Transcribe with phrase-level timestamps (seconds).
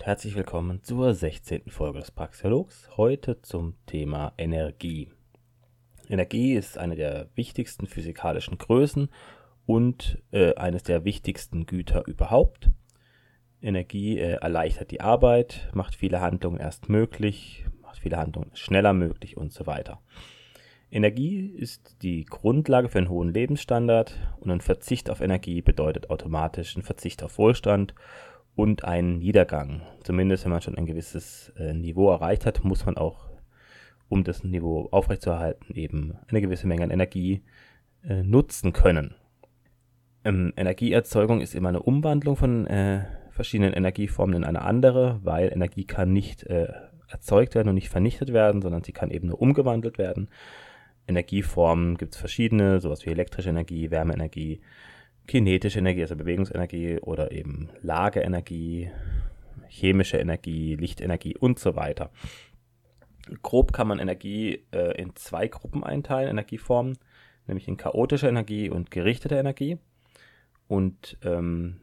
[0.00, 1.64] und herzlich willkommen zur 16.
[1.68, 2.88] Folge des Praxiologs.
[2.96, 5.10] Heute zum Thema Energie.
[6.08, 9.10] Energie ist eine der wichtigsten physikalischen Größen
[9.66, 12.70] und äh, eines der wichtigsten Güter überhaupt.
[13.60, 19.36] Energie äh, erleichtert die Arbeit, macht viele Handlungen erst möglich, macht viele Handlungen schneller möglich
[19.36, 20.00] und so weiter.
[20.90, 26.74] Energie ist die Grundlage für einen hohen Lebensstandard und ein Verzicht auf Energie bedeutet automatisch
[26.74, 27.94] einen Verzicht auf Wohlstand
[28.60, 29.80] und einen Niedergang.
[30.02, 33.30] Zumindest wenn man schon ein gewisses äh, Niveau erreicht hat, muss man auch,
[34.10, 37.42] um das Niveau aufrechtzuerhalten, eben eine gewisse Menge an Energie
[38.06, 39.14] äh, nutzen können.
[40.24, 45.86] Ähm, Energieerzeugung ist immer eine Umwandlung von äh, verschiedenen Energieformen in eine andere, weil Energie
[45.86, 46.70] kann nicht äh,
[47.08, 50.28] erzeugt werden und nicht vernichtet werden, sondern sie kann eben nur umgewandelt werden.
[51.06, 54.60] Energieformen gibt es verschiedene, sowas wie elektrische Energie, Wärmeenergie,
[55.30, 58.90] kinetische Energie, also Bewegungsenergie oder eben Lageenergie,
[59.68, 62.10] chemische Energie, Lichtenergie und so weiter.
[63.40, 66.98] Grob kann man Energie äh, in zwei Gruppen einteilen, Energieformen,
[67.46, 69.78] nämlich in chaotische Energie und gerichtete Energie.
[70.66, 71.76] Und ähm,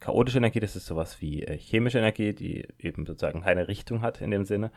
[0.00, 4.22] chaotische Energie, das ist sowas wie äh, chemische Energie, die eben sozusagen keine Richtung hat
[4.22, 4.72] in dem Sinne.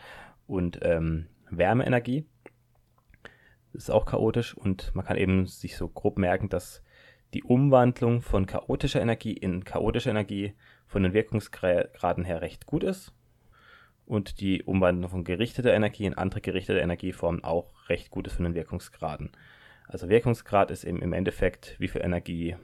[0.46, 2.26] Und ähm, Wärmeenergie
[3.72, 6.83] ist auch chaotisch und man kann eben sich so grob merken, dass
[7.34, 10.54] die Umwandlung von chaotischer Energie in chaotische Energie
[10.86, 13.14] von den Wirkungsgraden her recht gut ist
[14.06, 18.46] und die Umwandlung von gerichteter Energie in andere gerichtete Energieformen auch recht gut ist von
[18.46, 19.32] den Wirkungsgraden.
[19.88, 22.56] Also Wirkungsgrad ist eben im Endeffekt, wie viel Energie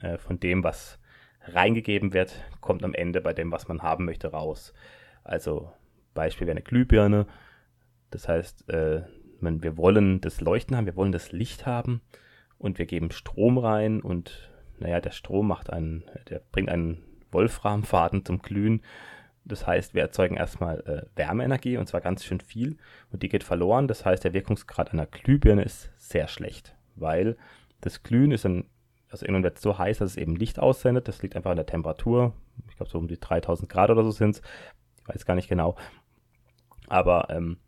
[0.00, 0.98] äh, von dem, was
[1.42, 4.74] reingegeben wird, kommt am Ende bei dem, was man haben möchte, raus.
[5.24, 5.72] Also
[6.14, 7.26] Beispiel wäre eine Glühbirne.
[8.10, 9.02] Das heißt, äh,
[9.40, 12.02] wir wollen das Leuchten haben, wir wollen das Licht haben
[12.58, 18.24] und wir geben Strom rein und naja, der Strom macht einen, der bringt einen Wolframfaden
[18.24, 18.82] zum Glühen.
[19.44, 22.76] Das heißt, wir erzeugen erstmal äh, Wärmeenergie und zwar ganz schön viel
[23.10, 23.88] und die geht verloren.
[23.88, 27.36] Das heißt, der Wirkungsgrad einer Glühbirne ist sehr schlecht, weil
[27.80, 28.66] das Glühen ist ein,
[29.10, 31.08] also irgendwann wird es so heiß, dass es eben Licht aussendet.
[31.08, 32.34] Das liegt einfach an der Temperatur.
[32.68, 34.42] Ich glaube, so um die 3000 Grad oder so sind es.
[35.02, 35.76] Ich weiß gar nicht genau.
[36.88, 37.58] Aber ähm,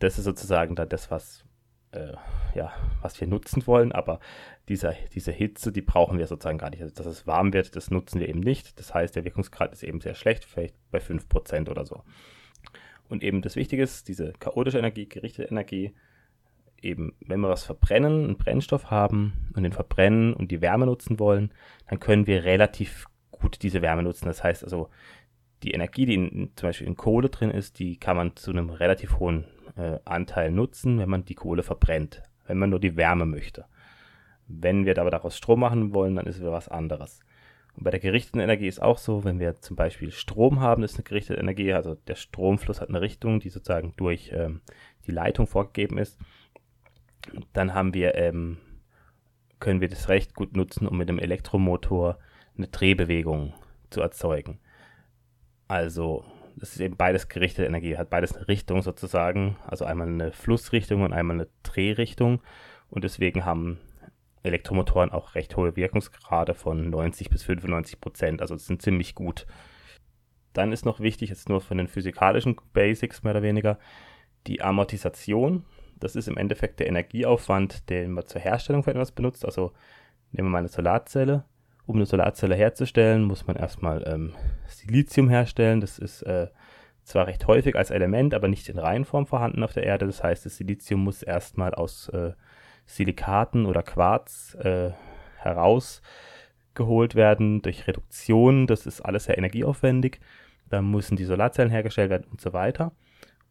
[0.00, 1.44] das ist sozusagen dann das, was
[1.92, 2.14] äh,
[2.54, 4.20] ja, was wir nutzen wollen, aber
[4.68, 6.82] dieser, diese Hitze, die brauchen wir sozusagen gar nicht.
[6.82, 8.78] Also, dass es warm wird, das nutzen wir eben nicht.
[8.78, 12.02] Das heißt, der Wirkungsgrad ist eben sehr schlecht, vielleicht bei 5% oder so.
[13.08, 15.94] Und eben das Wichtige ist, diese chaotische Energie, gerichtete Energie,
[16.80, 21.18] eben, wenn wir was verbrennen, einen Brennstoff haben und den verbrennen und die Wärme nutzen
[21.18, 21.52] wollen,
[21.88, 24.26] dann können wir relativ gut diese Wärme nutzen.
[24.26, 24.88] Das heißt also,
[25.62, 28.70] die Energie, die in, zum Beispiel in Kohle drin ist, die kann man zu einem
[28.70, 29.44] relativ hohen
[30.04, 33.64] Anteil nutzen, wenn man die Kohle verbrennt, wenn man nur die Wärme möchte.
[34.48, 37.20] Wenn wir aber daraus Strom machen wollen, dann ist es was anderes.
[37.74, 40.96] Und bei der gerichteten Energie ist auch so, wenn wir zum Beispiel Strom haben, ist
[40.96, 44.60] eine gerichtete Energie, also der Stromfluss hat eine Richtung, die sozusagen durch ähm,
[45.06, 46.18] die Leitung vorgegeben ist.
[47.52, 48.58] Dann haben wir, ähm,
[49.58, 52.18] können wir das recht gut nutzen, um mit dem Elektromotor
[52.56, 53.54] eine Drehbewegung
[53.88, 54.58] zu erzeugen.
[55.66, 56.24] Also
[56.56, 61.02] das ist eben beides gerichtete Energie, hat beides eine Richtung sozusagen, also einmal eine Flussrichtung
[61.02, 62.42] und einmal eine Drehrichtung
[62.90, 63.78] und deswegen haben
[64.42, 69.46] Elektromotoren auch recht hohe Wirkungsgrade von 90 bis 95 Prozent, also sind ziemlich gut.
[70.52, 73.78] Dann ist noch wichtig, jetzt nur von den physikalischen Basics mehr oder weniger,
[74.46, 75.64] die Amortisation.
[75.98, 79.44] Das ist im Endeffekt der Energieaufwand, den man zur Herstellung von etwas benutzt.
[79.44, 79.72] Also
[80.32, 81.44] nehmen wir mal eine Solarzelle
[81.86, 84.34] um eine Solarzelle herzustellen, muss man erstmal ähm,
[84.66, 85.80] Silizium herstellen.
[85.80, 86.48] Das ist äh,
[87.02, 90.06] zwar recht häufig als Element, aber nicht in Reihenform vorhanden auf der Erde.
[90.06, 92.32] Das heißt, das Silizium muss erstmal aus äh,
[92.86, 94.90] Silikaten oder Quarz äh,
[95.38, 98.66] herausgeholt werden durch Reduktion.
[98.66, 100.20] Das ist alles sehr energieaufwendig.
[100.68, 102.92] Dann müssen die Solarzellen hergestellt werden und so weiter.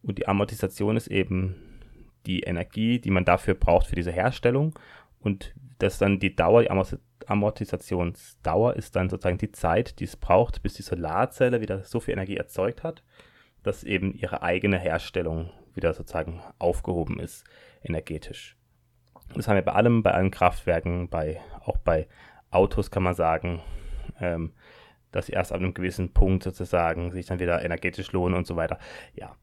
[0.02, 1.54] Und die Amortisation ist eben
[2.26, 4.78] die Energie, die man dafür braucht für diese Herstellung.
[5.20, 6.70] Und das dann die Dauer, die
[7.28, 12.14] Amortisationsdauer ist dann sozusagen die Zeit, die es braucht, bis die Solarzelle wieder so viel
[12.14, 13.02] Energie erzeugt hat,
[13.62, 17.44] dass eben ihre eigene Herstellung wieder sozusagen aufgehoben ist,
[17.82, 18.56] energetisch.
[19.34, 22.08] Das haben wir bei allem, bei allen Kraftwerken, bei, auch bei
[22.50, 23.62] Autos kann man sagen,
[24.20, 24.52] ähm,
[25.10, 28.56] dass sie erst ab einem gewissen Punkt sozusagen sich dann wieder energetisch lohnen und so
[28.56, 28.78] weiter.
[29.14, 29.36] Ja,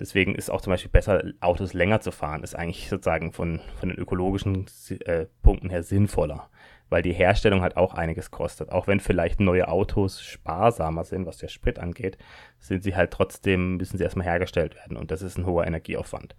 [0.00, 3.90] Deswegen ist auch zum Beispiel besser, Autos länger zu fahren, ist eigentlich sozusagen von, von
[3.90, 4.64] den ökologischen
[5.04, 6.48] äh, Punkten her sinnvoller,
[6.90, 8.70] weil die Herstellung halt auch einiges kostet.
[8.70, 12.18] Auch wenn vielleicht neue Autos sparsamer sind, was der Sprit angeht,
[12.58, 16.34] sind sie halt trotzdem, müssen sie erstmal hergestellt werden und das ist ein hoher Energieaufwand.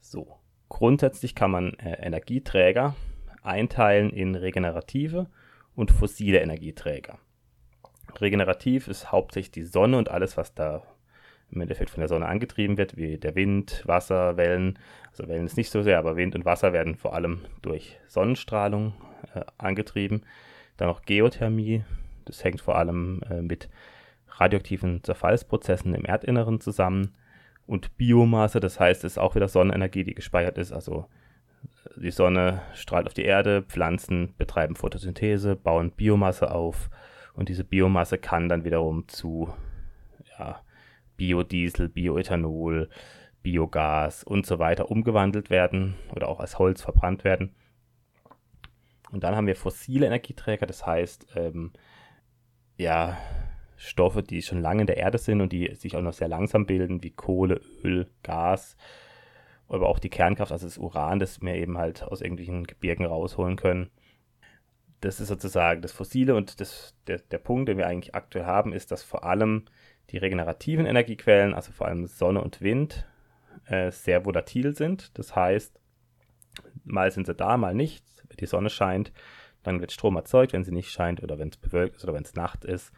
[0.00, 0.36] So,
[0.68, 2.96] grundsätzlich kann man äh, Energieträger
[3.42, 5.28] einteilen in regenerative
[5.74, 7.18] und fossile Energieträger.
[8.20, 10.82] Regenerativ ist hauptsächlich die Sonne und alles, was da
[11.52, 14.78] im Endeffekt von der Sonne angetrieben wird, wie der Wind, Wasser, Wellen.
[15.10, 18.94] Also Wellen ist nicht so sehr, aber Wind und Wasser werden vor allem durch Sonnenstrahlung
[19.34, 20.22] äh, angetrieben.
[20.76, 21.84] Dann noch Geothermie,
[22.24, 23.68] das hängt vor allem äh, mit
[24.28, 27.14] radioaktiven Zerfallsprozessen im Erdinneren zusammen.
[27.66, 30.72] Und Biomasse, das heißt, es ist auch wieder Sonnenenergie, die gespeichert ist.
[30.72, 31.06] Also
[31.96, 36.90] äh, die Sonne strahlt auf die Erde, Pflanzen betreiben Photosynthese, bauen Biomasse auf
[37.34, 39.52] und diese Biomasse kann dann wiederum zu
[40.38, 40.60] ja,
[41.20, 42.88] Biodiesel, Bioethanol,
[43.42, 47.54] Biogas und so weiter umgewandelt werden oder auch als Holz verbrannt werden.
[49.12, 51.72] Und dann haben wir fossile Energieträger, das heißt, ähm,
[52.78, 53.18] ja,
[53.76, 56.64] Stoffe, die schon lange in der Erde sind und die sich auch noch sehr langsam
[56.64, 58.78] bilden, wie Kohle, Öl, Gas,
[59.68, 63.56] aber auch die Kernkraft, also das Uran, das wir eben halt aus irgendwelchen Gebirgen rausholen
[63.56, 63.90] können.
[65.02, 68.72] Das ist sozusagen das Fossile und das, der, der Punkt, den wir eigentlich aktuell haben,
[68.72, 69.66] ist, dass vor allem
[70.10, 73.06] die regenerativen Energiequellen, also vor allem Sonne und Wind,
[73.66, 75.16] äh, sehr volatil sind.
[75.18, 75.80] Das heißt,
[76.84, 78.04] mal sind sie da, mal nicht.
[78.28, 79.12] Wenn die Sonne scheint,
[79.62, 80.52] dann wird Strom erzeugt.
[80.52, 82.92] Wenn sie nicht scheint oder wenn es bewölkt ist oder wenn es Nacht ist,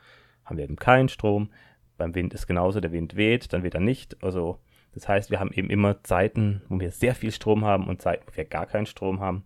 [0.44, 1.50] haben wir eben keinen Strom.
[1.96, 4.22] Beim Wind ist genauso, der Wind weht, dann wieder nicht.
[4.22, 4.58] Also
[4.94, 8.24] das heißt, wir haben eben immer Zeiten, wo wir sehr viel Strom haben und Zeiten,
[8.26, 9.44] wo wir gar keinen Strom haben.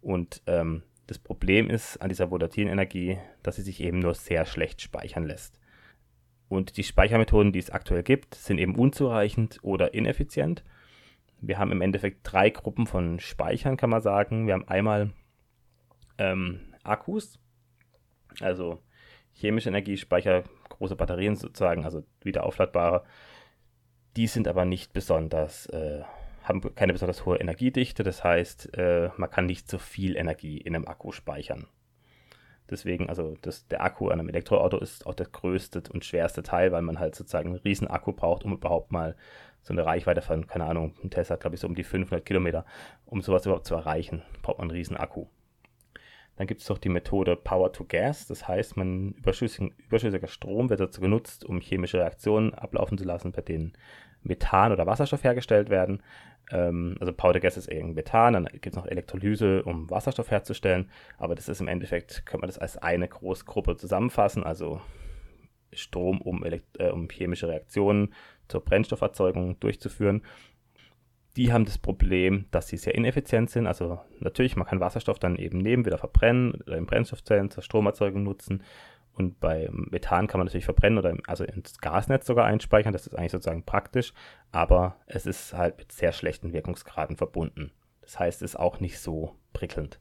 [0.00, 4.46] Und ähm, das Problem ist an dieser volatilen Energie, dass sie sich eben nur sehr
[4.46, 5.58] schlecht speichern lässt.
[6.48, 10.64] Und die Speichermethoden, die es aktuell gibt, sind eben unzureichend oder ineffizient.
[11.40, 14.46] Wir haben im Endeffekt drei Gruppen von Speichern, kann man sagen.
[14.46, 15.10] Wir haben einmal
[16.18, 17.38] ähm, Akkus,
[18.40, 18.80] also
[19.32, 23.04] chemische Energiespeicher, große Batterien sozusagen, also wieder aufladbare.
[24.16, 26.02] Die sind aber nicht besonders, äh,
[26.42, 28.02] haben keine besonders hohe Energiedichte.
[28.02, 31.66] Das heißt, äh, man kann nicht so viel Energie in einem Akku speichern.
[32.70, 36.72] Deswegen, also das, der Akku an einem Elektroauto ist auch der größte und schwerste Teil,
[36.72, 39.16] weil man halt sozusagen einen riesen Akku braucht, um überhaupt mal
[39.62, 42.64] so eine Reichweite von, keine Ahnung, ein Tesla glaube ich so um die 500 Kilometer,
[43.04, 45.26] um sowas überhaupt zu erreichen, braucht man einen riesen Akku.
[46.36, 50.80] Dann gibt es noch die Methode Power to Gas, das heißt, man überschüssiger Strom wird
[50.80, 53.72] dazu genutzt, um chemische Reaktionen ablaufen zu lassen, bei denen
[54.22, 56.02] Methan oder Wasserstoff hergestellt werden.
[56.50, 60.30] Ähm, also Power to Gas ist eben Methan, dann gibt es noch Elektrolyse, um Wasserstoff
[60.30, 64.80] herzustellen, aber das ist im Endeffekt, könnte man das als eine Großgruppe zusammenfassen, also
[65.72, 66.60] Strom, um, äh,
[66.90, 68.14] um chemische Reaktionen
[68.48, 70.22] zur Brennstofferzeugung durchzuführen
[71.36, 73.66] die haben das Problem, dass sie sehr ineffizient sind.
[73.66, 78.22] Also natürlich, man kann Wasserstoff dann eben nehmen, wieder verbrennen oder in Brennstoffzellen zur Stromerzeugung
[78.22, 78.62] nutzen.
[79.16, 82.92] Und bei Methan kann man natürlich verbrennen oder also ins Gasnetz sogar einspeichern.
[82.92, 84.12] Das ist eigentlich sozusagen praktisch,
[84.52, 87.72] aber es ist halt mit sehr schlechten Wirkungsgraden verbunden.
[88.02, 89.98] Das heißt, es ist auch nicht so prickelnd.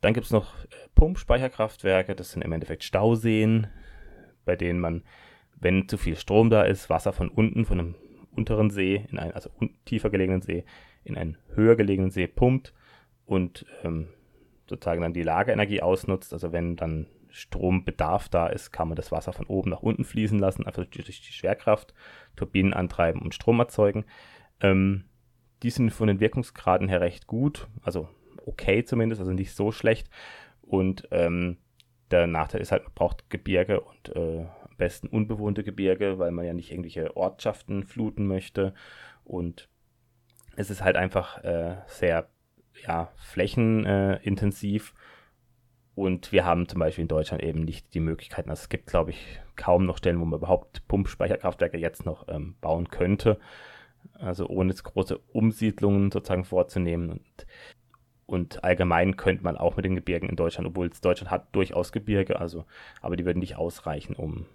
[0.00, 3.66] Dann gibt es noch äh, Pumpspeicherkraftwerke, das sind im Endeffekt Stauseen,
[4.46, 5.04] bei denen man,
[5.60, 7.94] wenn zu viel Strom da ist, Wasser von unten, von einem
[8.34, 9.50] unteren See, in einen, also
[9.84, 10.64] tiefer gelegenen See,
[11.04, 12.72] in einen höher gelegenen See pumpt
[13.26, 14.08] und ähm,
[14.66, 16.32] sozusagen dann die Lagerenergie ausnutzt.
[16.32, 20.38] Also wenn dann Strombedarf da ist, kann man das Wasser von oben nach unten fließen
[20.38, 21.94] lassen, einfach durch die Schwerkraft,
[22.36, 24.04] Turbinen antreiben und Strom erzeugen.
[24.60, 25.04] Ähm,
[25.62, 28.08] die sind von den Wirkungsgraden her recht gut, also
[28.46, 30.08] okay zumindest, also nicht so schlecht.
[30.62, 31.58] Und ähm,
[32.10, 34.46] der Nachteil ist halt, man braucht Gebirge und äh,
[34.76, 38.74] besten unbewohnte Gebirge, weil man ja nicht irgendwelche Ortschaften fluten möchte.
[39.24, 39.68] Und
[40.56, 42.28] es ist halt einfach äh, sehr
[42.86, 44.94] ja, flächenintensiv.
[45.94, 48.50] Und wir haben zum Beispiel in Deutschland eben nicht die Möglichkeiten.
[48.50, 52.54] Also es gibt, glaube ich, kaum noch Stellen, wo man überhaupt Pumpspeicherkraftwerke jetzt noch ähm,
[52.60, 53.38] bauen könnte.
[54.14, 57.10] Also ohne große Umsiedlungen sozusagen vorzunehmen.
[57.10, 57.46] Und
[58.32, 61.92] und allgemein könnte man auch mit den Gebirgen in Deutschland, obwohl es Deutschland hat durchaus
[61.92, 62.64] Gebirge, also,
[63.02, 64.46] aber die würden nicht ausreichen, um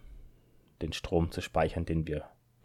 [0.82, 2.24] den Strom zu speichern, den wir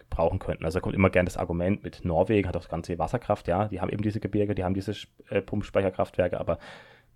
[0.09, 0.64] brauchen könnten.
[0.64, 3.69] Also da kommt immer gern das Argument mit Norwegen, hat auch das ganze Wasserkraft, ja,
[3.69, 4.95] die haben eben diese Gebirge, die haben diese
[5.29, 6.59] äh, Pumpspeicherkraftwerke, aber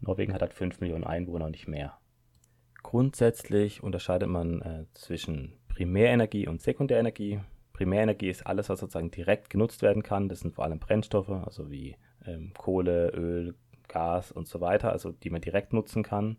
[0.00, 1.98] Norwegen hat halt 5 Millionen Einwohner und nicht mehr.
[2.82, 7.40] Grundsätzlich unterscheidet man äh, zwischen Primärenergie und Sekundärenergie.
[7.72, 10.28] Primärenergie ist alles, was sozusagen direkt genutzt werden kann.
[10.28, 13.54] Das sind vor allem Brennstoffe, also wie ähm, Kohle, Öl,
[13.88, 16.36] Gas und so weiter, also die man direkt nutzen kann.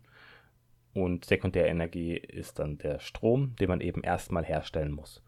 [0.94, 5.22] Und Sekundärenergie ist dann der Strom, den man eben erstmal herstellen muss.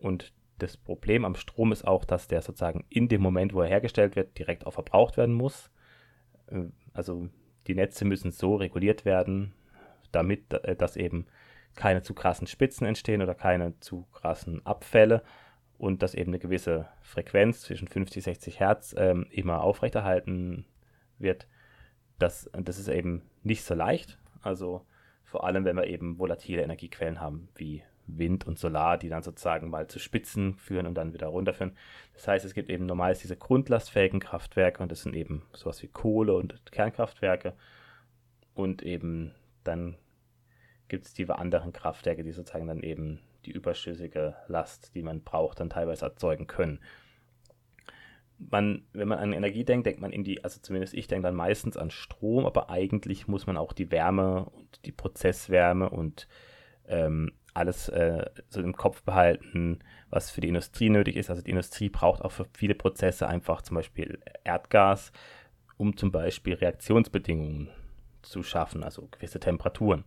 [0.00, 3.68] Und das Problem am Strom ist auch, dass der sozusagen in dem Moment, wo er
[3.68, 5.70] hergestellt wird, direkt auch verbraucht werden muss.
[6.48, 7.28] Äh, also
[7.68, 9.54] die Netze müssen so reguliert werden,
[10.10, 11.26] damit äh, dass eben
[11.76, 15.22] keine zu krassen Spitzen entstehen oder keine zu krassen Abfälle
[15.76, 20.64] und dass eben eine gewisse Frequenz zwischen 50 und 60 Hertz ähm, immer aufrechterhalten
[21.18, 21.46] wird.
[22.18, 24.18] Das, das ist eben nicht so leicht.
[24.42, 24.84] Also
[25.22, 29.70] vor allem wenn wir eben volatile Energiequellen haben, wie Wind und Solar, die dann sozusagen
[29.70, 31.76] mal zu Spitzen führen und dann wieder runterführen.
[32.14, 35.88] Das heißt, es gibt eben normal diese grundlastfähigen Kraftwerke und das sind eben sowas wie
[35.88, 37.54] Kohle und Kernkraftwerke
[38.54, 39.96] und eben dann
[40.88, 45.60] gibt es die anderen Kraftwerke, die sozusagen dann eben die überschüssige Last, die man braucht,
[45.60, 46.80] dann teilweise erzeugen können.
[48.38, 51.34] Man, wenn man an Energie denkt, denkt man in die, also zumindest ich denke dann
[51.34, 56.28] meistens an Strom, aber eigentlich muss man auch die Wärme und die Prozesswärme und
[56.86, 61.28] ähm, alles äh, so im Kopf behalten, was für die Industrie nötig ist.
[61.30, 65.12] Also die Industrie braucht auch für viele Prozesse einfach zum Beispiel Erdgas,
[65.76, 67.68] um zum Beispiel Reaktionsbedingungen
[68.22, 70.04] zu schaffen, also gewisse Temperaturen.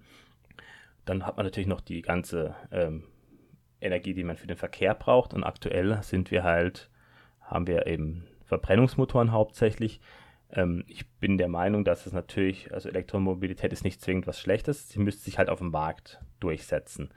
[1.05, 3.03] Dann hat man natürlich noch die ganze ähm,
[3.79, 5.33] Energie, die man für den Verkehr braucht.
[5.33, 6.89] Und aktuell sind wir halt,
[7.41, 9.99] haben wir eben Verbrennungsmotoren hauptsächlich.
[10.51, 14.89] Ähm, ich bin der Meinung, dass es natürlich, also Elektromobilität ist nicht zwingend was Schlechtes.
[14.89, 17.11] Sie müsste sich halt auf dem Markt durchsetzen.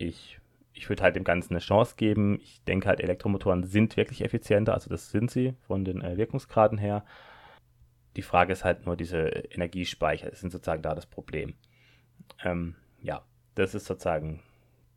[0.00, 0.38] Ich,
[0.72, 2.40] ich würde halt dem Ganzen eine Chance geben.
[2.40, 6.78] Ich denke halt, Elektromotoren sind wirklich effizienter, also das sind sie von den äh, Wirkungsgraden
[6.78, 7.04] her.
[8.16, 11.54] Die Frage ist halt nur diese Energiespeicher, das sind sozusagen da das Problem.
[12.42, 13.22] Ähm, ja,
[13.54, 14.42] das ist sozusagen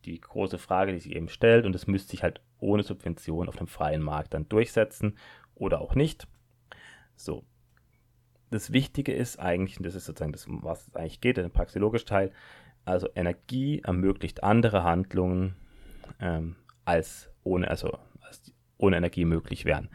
[0.06, 3.58] die große Frage, die sich eben stellt und es müsste sich halt ohne Subvention auf
[3.58, 5.18] dem freien Markt dann durchsetzen
[5.54, 6.28] oder auch nicht.
[7.16, 7.44] So.
[8.52, 12.06] Das Wichtige ist eigentlich, und das ist sozusagen das, was es eigentlich geht, der praxeologische
[12.06, 12.32] Teil,
[12.86, 15.56] also Energie ermöglicht andere Handlungen
[16.20, 19.90] ähm, als ohne, also als ohne Energie möglich wären.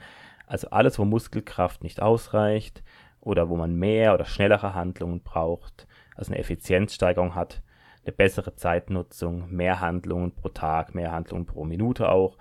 [0.46, 2.82] Also alles, wo Muskelkraft nicht ausreicht
[3.20, 7.62] oder wo man mehr oder schnellere Handlungen braucht, also eine Effizienzsteigerung hat,
[8.04, 12.38] eine bessere Zeitnutzung, mehr Handlungen pro Tag, mehr Handlungen pro Minute auch.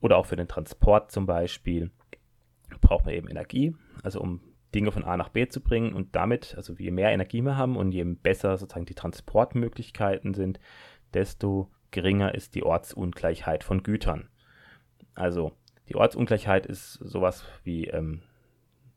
[0.00, 1.90] Oder auch für den Transport zum Beispiel
[2.80, 4.40] braucht man eben Energie, also um
[4.74, 7.76] Dinge von A nach B zu bringen und damit, also je mehr Energie wir haben
[7.76, 10.58] und je besser sozusagen die Transportmöglichkeiten sind,
[11.12, 14.28] desto geringer ist die Ortsungleichheit von Gütern.
[15.14, 15.52] Also
[15.88, 18.22] die Ortsungleichheit ist sowas wie ähm,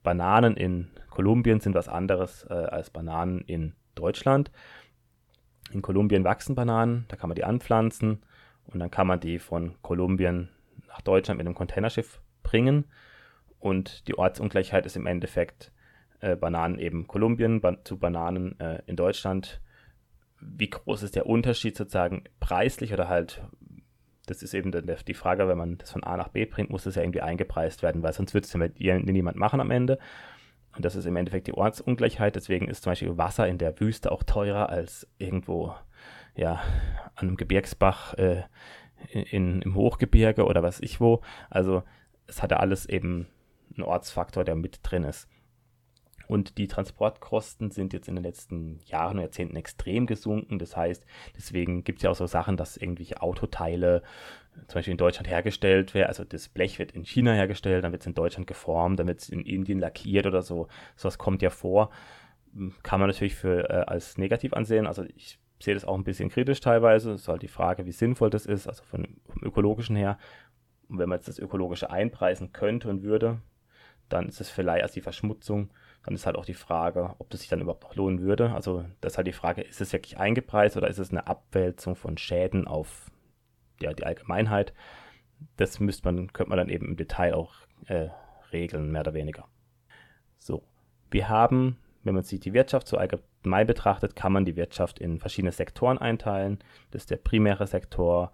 [0.04, 4.52] Bananen in Kolumbien sind was anderes äh, als Bananen in Deutschland.
[5.72, 8.24] In Kolumbien wachsen Bananen, da kann man die anpflanzen
[8.66, 10.50] und dann kann man die von Kolumbien
[10.88, 12.86] nach Deutschland mit einem Containerschiff bringen.
[13.60, 15.72] Und die Ortsungleichheit ist im Endeffekt
[16.20, 19.62] äh, Bananen eben Kolumbien ba zu Bananen äh, in Deutschland.
[20.40, 23.42] Wie groß ist der Unterschied sozusagen preislich oder halt,
[24.28, 26.96] das ist eben die Frage, wenn man das von A nach B bringt, muss das
[26.96, 29.98] ja irgendwie eingepreist werden, weil sonst wird es ja niemand machen am Ende.
[30.76, 32.36] Und das ist im Endeffekt die Ortsungleichheit.
[32.36, 35.74] Deswegen ist zum Beispiel Wasser in der Wüste auch teurer als irgendwo
[36.36, 36.62] ja,
[37.16, 38.44] an einem Gebirgsbach äh,
[39.12, 41.22] in, im Hochgebirge oder was ich wo.
[41.50, 41.84] Also
[42.28, 43.28] es hatte alles eben
[43.78, 45.28] einen Ortsfaktor, der mit drin ist.
[46.28, 50.60] Und die Transportkosten sind jetzt in den letzten Jahren und Jahrzehnten extrem gesunken.
[50.60, 51.06] Das heißt,
[51.38, 54.04] deswegen gibt es ja auch so Sachen, dass irgendwelche Autoteile
[54.68, 56.10] zum Beispiel in Deutschland hergestellt werden.
[56.10, 59.22] Also das Blech wird in China hergestellt, dann wird es in Deutschland geformt, dann wird
[59.22, 60.68] es in Indien lackiert oder so.
[60.98, 61.92] Sowas kommt ja vor.
[62.84, 64.86] Kann man natürlich für, äh, als negativ ansehen.
[64.86, 67.14] Also ich sehe das auch ein bisschen kritisch teilweise.
[67.14, 70.18] Es ist halt die Frage, wie sinnvoll das ist, also von, vom ökologischen her.
[70.90, 73.42] Und wenn man jetzt das ökologische einpreisen könnte und würde,
[74.10, 75.70] dann ist es vielleicht als die Verschmutzung
[76.08, 78.54] dann ist halt auch die Frage, ob das sich dann überhaupt noch lohnen würde.
[78.54, 81.98] Also das ist halt die Frage, ist es wirklich eingepreist oder ist es eine Abwälzung
[81.98, 83.12] von Schäden auf
[83.82, 84.74] ja, die Allgemeinheit?
[85.58, 87.56] Das müsste man, könnte man dann eben im Detail auch
[87.88, 88.08] äh,
[88.54, 89.50] regeln, mehr oder weniger.
[90.38, 90.64] So,
[91.12, 95.20] wir haben, wenn man sich die Wirtschaft so allgemein betrachtet, kann man die Wirtschaft in
[95.20, 96.60] verschiedene Sektoren einteilen.
[96.92, 98.32] Das ist der primäre Sektor,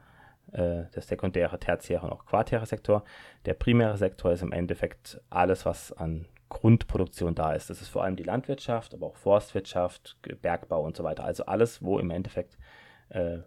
[0.54, 3.04] äh, der sekundäre, tertiäre und auch quartäre Sektor.
[3.46, 7.70] Der primäre Sektor ist im Endeffekt alles, was an Grundproduktion da ist.
[7.70, 11.24] Das ist vor allem die Landwirtschaft, aber auch Forstwirtschaft, Bergbau und so weiter.
[11.24, 12.58] Also alles, wo im Endeffekt
[13.10, 13.40] äh,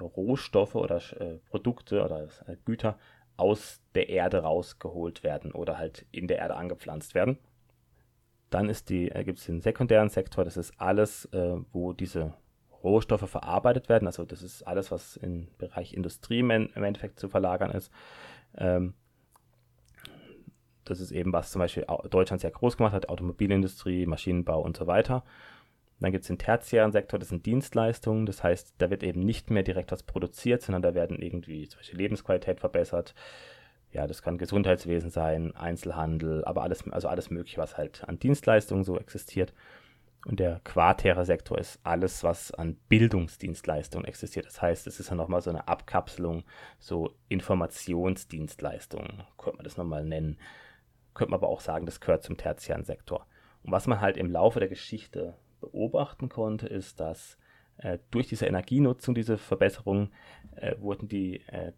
[0.00, 2.98] Rohstoffe oder äh, Produkte oder äh, Güter
[3.36, 7.38] aus der Erde rausgeholt werden oder halt in der Erde angepflanzt werden.
[8.50, 12.34] Dann äh, gibt es den sekundären Sektor, das ist alles, äh, wo diese
[12.82, 14.06] Rohstoffe verarbeitet werden.
[14.06, 17.92] Also das ist alles, was im Bereich Industrie im Endeffekt zu verlagern ist.
[18.56, 18.94] Ähm,
[20.84, 24.86] das ist eben, was zum Beispiel Deutschland sehr groß gemacht hat, Automobilindustrie, Maschinenbau und so
[24.86, 25.24] weiter.
[26.00, 28.26] Dann gibt es den tertiären Sektor, das sind Dienstleistungen.
[28.26, 31.78] Das heißt, da wird eben nicht mehr direkt was produziert, sondern da werden irgendwie zum
[31.78, 33.14] Beispiel Lebensqualität verbessert.
[33.92, 38.84] Ja, das kann Gesundheitswesen sein, Einzelhandel, aber alles, also alles Mögliche, was halt an Dienstleistungen
[38.84, 39.52] so existiert.
[40.24, 44.46] Und der quartäre Sektor ist alles, was an Bildungsdienstleistungen existiert.
[44.46, 46.44] Das heißt, es ist ja nochmal so eine Abkapselung,
[46.78, 50.38] so Informationsdienstleistungen, könnte man das nochmal nennen
[51.14, 53.26] könnte man aber auch sagen, das gehört zum tertiären Sektor.
[53.62, 57.38] Und was man halt im Laufe der Geschichte beobachten konnte, ist, dass
[57.76, 60.10] äh, durch diese Energienutzung, diese Verbesserung,
[60.56, 61.72] äh, wurden die, äh,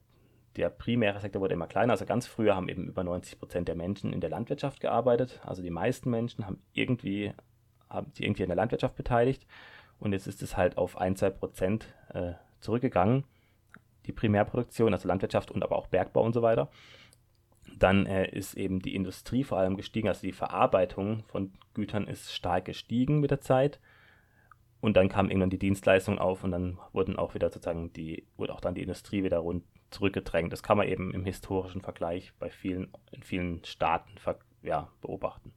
[0.56, 1.92] der primäre Sektor wurde immer kleiner.
[1.92, 5.40] Also ganz früher haben eben über 90 Prozent der Menschen in der Landwirtschaft gearbeitet.
[5.44, 7.32] Also die meisten Menschen haben irgendwie,
[7.94, 9.46] haben sich irgendwie in der Landwirtschaft beteiligt.
[9.98, 13.24] Und jetzt ist es halt auf 1, 2 Prozent äh, zurückgegangen.
[14.06, 16.70] Die Primärproduktion, also Landwirtschaft und aber auch Bergbau und so weiter.
[17.78, 22.34] Dann äh, ist eben die Industrie vor allem gestiegen, also die Verarbeitung von Gütern ist
[22.34, 23.80] stark gestiegen mit der Zeit.
[24.80, 28.52] Und dann kam irgendwann die Dienstleistung auf und dann wurden auch wieder sozusagen die, wurde
[28.52, 30.52] auch dann die Industrie wieder rund zurückgedrängt.
[30.52, 34.10] Das kann man eben im historischen Vergleich bei vielen, in vielen Staaten
[34.62, 35.54] ja, beobachten.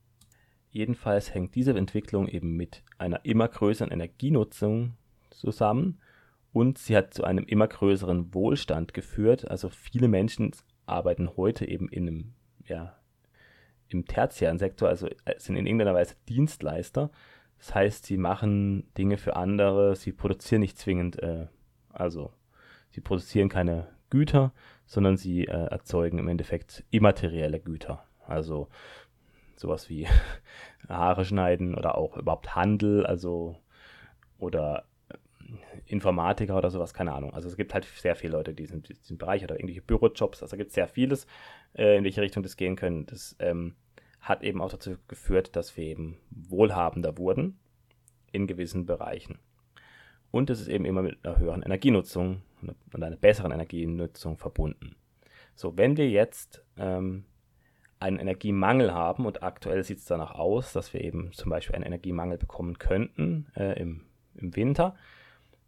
[0.77, 4.93] Jedenfalls hängt diese Entwicklung eben mit einer immer größeren Energienutzung
[5.29, 5.99] zusammen
[6.53, 9.49] und sie hat zu einem immer größeren Wohlstand geführt.
[9.49, 10.51] Also viele Menschen
[10.85, 12.33] arbeiten heute eben in einem,
[12.65, 12.95] ja,
[13.89, 17.09] im tertiären Sektor, also äh, sind in irgendeiner Weise Dienstleister
[17.57, 21.47] das heißt, sie machen Dinge für andere, sie produzieren nicht zwingend, äh,
[21.89, 22.31] also
[22.89, 24.53] sie produzieren keine Güter,
[24.85, 28.05] sondern sie äh, erzeugen im Endeffekt immaterielle Güter.
[28.25, 28.69] Also
[29.59, 30.07] sowas wie
[30.89, 33.57] Haare schneiden oder auch überhaupt Handel, also
[34.37, 35.15] oder äh,
[35.85, 37.33] Informatiker oder sowas, keine Ahnung.
[37.33, 40.41] Also es gibt halt sehr viele Leute, die sind in diesem Bereich oder irgendwelche Bürojobs,
[40.41, 41.27] also gibt es sehr vieles,
[41.73, 43.05] äh, in welche Richtung das gehen können.
[43.05, 43.75] Das ähm,
[44.19, 47.59] hat eben auch dazu geführt, dass wir eben wohlhabender wurden
[48.31, 49.39] in gewissen Bereichen.
[50.31, 54.95] Und es ist eben immer mit einer höheren Energienutzung und einer besseren Energienutzung verbunden.
[55.55, 57.25] So, wenn wir jetzt ähm,
[57.99, 61.85] einen Energiemangel haben und aktuell sieht es danach aus, dass wir eben zum Beispiel einen
[61.85, 64.95] Energiemangel bekommen könnten äh, im, im Winter,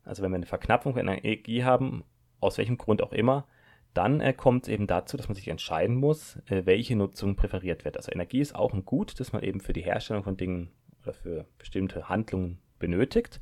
[0.04, 2.04] also wenn wir eine Verknappung von Energie haben,
[2.40, 3.48] aus welchem Grund auch immer,
[3.94, 7.86] dann äh, kommt es eben dazu, dass man sich entscheiden muss, äh, welche Nutzung präferiert
[7.86, 7.98] wird.
[7.98, 10.72] Also Energie ist auch ein Gut, das man eben für die Herstellung von Dingen
[11.02, 13.40] oder für bestimmte Handlungen benötigt.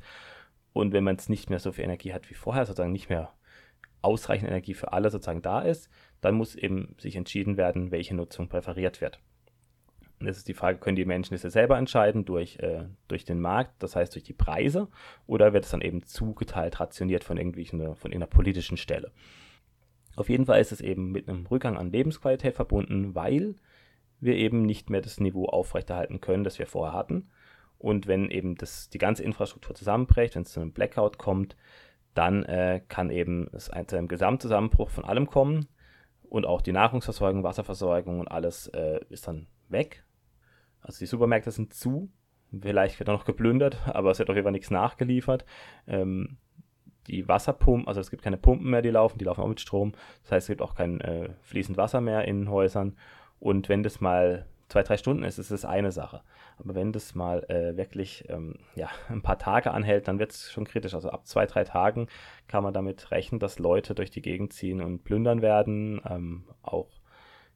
[0.72, 3.32] Und wenn man es nicht mehr so viel Energie hat wie vorher, sozusagen nicht mehr
[4.00, 8.48] ausreichend Energie für alle sozusagen da ist, dann muss eben sich entschieden werden, welche Nutzung
[8.48, 9.20] präferiert wird.
[10.20, 13.24] Und jetzt ist die Frage, können die Menschen das ja selber entscheiden durch, äh, durch
[13.24, 14.88] den Markt, das heißt durch die Preise,
[15.26, 19.12] oder wird es dann eben zugeteilt, rationiert von, irgendwelchen, von irgendeiner politischen Stelle?
[20.16, 23.54] Auf jeden Fall ist es eben mit einem Rückgang an Lebensqualität verbunden, weil
[24.20, 27.30] wir eben nicht mehr das Niveau aufrechterhalten können, das wir vorher hatten.
[27.78, 31.56] Und wenn eben das, die ganze Infrastruktur zusammenbricht, wenn es zu einem Blackout kommt,
[32.14, 35.68] dann äh, kann eben es zu einem Gesamtzusammenbruch von allem kommen.
[36.28, 40.04] Und auch die Nahrungsversorgung, Wasserversorgung und alles äh, ist dann weg.
[40.80, 42.10] Also die Supermärkte sind zu.
[42.60, 45.44] Vielleicht wird noch geplündert, aber es wird auf jeden Fall nichts nachgeliefert.
[45.86, 46.38] Ähm,
[47.06, 49.92] die Wasserpumpen, also es gibt keine Pumpen mehr, die laufen, die laufen auch mit Strom.
[50.22, 52.96] Das heißt, es gibt auch kein äh, fließend Wasser mehr in Häusern.
[53.38, 56.22] Und wenn das mal zwei, drei Stunden ist, ist es eine Sache.
[56.58, 60.50] Aber wenn das mal äh, wirklich ähm, ja, ein paar Tage anhält, dann wird es
[60.50, 60.94] schon kritisch.
[60.94, 62.08] Also ab zwei, drei Tagen
[62.46, 66.00] kann man damit rechnen, dass Leute durch die Gegend ziehen und plündern werden.
[66.08, 66.88] Ähm, auch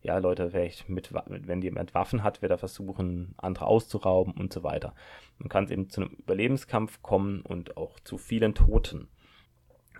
[0.02, 4.64] ja, Leute vielleicht mit, wenn jemand Waffen hat, wird er versuchen, andere auszurauben und so
[4.64, 4.94] weiter.
[5.38, 9.08] Man kann es eben zu einem Überlebenskampf kommen und auch zu vielen Toten.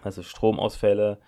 [0.03, 1.21] Also Stromausfälle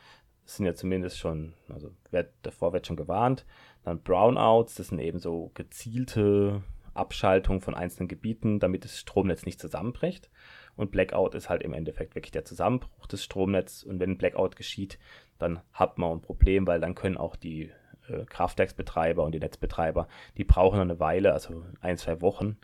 [0.45, 3.47] sind ja zumindest schon, also wird, davor wird schon gewarnt.
[3.85, 6.63] Dann Brownouts, das sind eben so gezielte
[6.95, 10.31] Abschaltungen von einzelnen Gebieten, damit das Stromnetz nicht zusammenbricht.
[10.77, 13.85] Und Blackout ist halt im Endeffekt wirklich der Zusammenbruch des Stromnetzes.
[13.85, 14.99] Und wenn ein Blackout geschieht,
[15.39, 17.71] dann hat man ein Problem, weil dann können auch die
[18.09, 22.57] äh, Kraftwerksbetreiber und die Netzbetreiber, die brauchen eine Weile, also ein, zwei Wochen,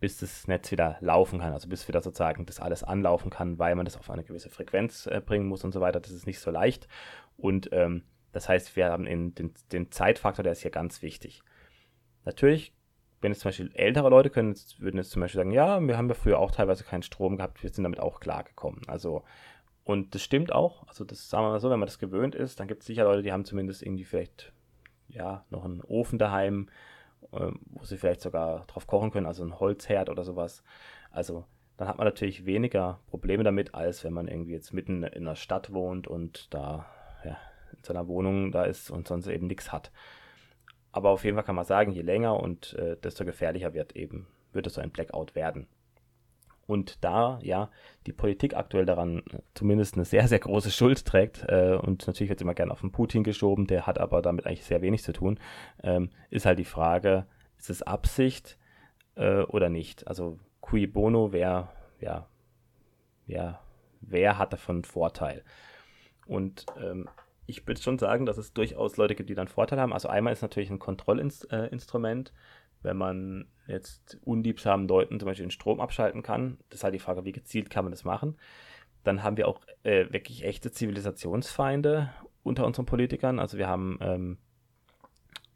[0.00, 3.74] bis das Netz wieder laufen kann, also bis wieder sozusagen das alles anlaufen kann, weil
[3.74, 6.00] man das auf eine gewisse Frequenz äh, bringen muss und so weiter.
[6.00, 6.88] Das ist nicht so leicht.
[7.36, 8.02] Und ähm,
[8.36, 11.42] das heißt, wir haben in den, den Zeitfaktor, der ist hier ganz wichtig.
[12.24, 12.74] Natürlich,
[13.20, 16.08] wenn es zum Beispiel ältere Leute können, würden jetzt zum Beispiel sagen, ja, wir haben
[16.08, 18.82] ja früher auch teilweise keinen Strom gehabt, wir sind damit auch klargekommen.
[18.88, 19.24] Also,
[19.84, 20.86] und das stimmt auch.
[20.88, 23.04] Also, das sagen wir mal so, wenn man das gewöhnt ist, dann gibt es sicher
[23.04, 24.52] Leute, die haben zumindest irgendwie vielleicht
[25.08, 26.68] ja noch einen Ofen daheim
[27.32, 30.62] ähm, wo sie vielleicht sogar drauf kochen können, also ein Holzherd oder sowas.
[31.10, 31.44] Also
[31.76, 35.34] dann hat man natürlich weniger Probleme damit, als wenn man irgendwie jetzt mitten in der
[35.34, 36.86] Stadt wohnt und da
[37.24, 37.36] ja,
[37.76, 39.90] in seiner Wohnung da ist und sonst eben nichts hat.
[40.92, 44.26] Aber auf jeden Fall kann man sagen, je länger und äh, desto gefährlicher wird eben,
[44.52, 45.66] wird es so ein Blackout werden.
[46.66, 47.70] Und da ja
[48.06, 52.28] die Politik aktuell daran äh, zumindest eine sehr, sehr große Schuld trägt, äh, und natürlich
[52.30, 55.02] wird es immer gerne auf den Putin geschoben, der hat aber damit eigentlich sehr wenig
[55.02, 55.38] zu tun,
[55.82, 57.26] ähm, ist halt die Frage,
[57.58, 58.58] ist es Absicht
[59.14, 60.08] äh, oder nicht?
[60.08, 62.26] Also cui bono, wer, ja,
[63.26, 63.60] ja,
[64.00, 65.44] wer hat davon einen Vorteil?
[66.26, 67.08] Und ähm,
[67.46, 69.92] ich würde schon sagen, dass es durchaus Leute gibt, die dann Vorteil haben.
[69.92, 72.32] Also einmal ist natürlich ein Kontrollinstrument,
[72.82, 76.58] wenn man jetzt unliebsamen Leuten zum Beispiel den Strom abschalten kann.
[76.68, 78.36] Das ist halt die Frage, wie gezielt kann man das machen.
[79.04, 82.10] dann haben wir auch äh, wirklich echte Zivilisationsfeinde
[82.42, 83.38] unter unseren Politikern.
[83.38, 84.38] Also wir haben ähm,